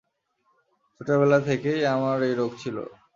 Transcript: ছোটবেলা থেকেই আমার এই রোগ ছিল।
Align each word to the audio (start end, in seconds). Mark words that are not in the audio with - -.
ছোটবেলা 0.95 1.39
থেকেই 1.47 1.81
আমার 1.95 2.17
এই 2.27 2.33
রোগ 2.35 2.51
ছিল। 2.57 2.77